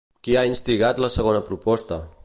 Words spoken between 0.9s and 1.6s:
la segona